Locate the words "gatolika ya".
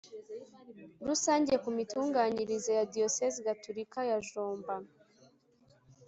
3.47-4.17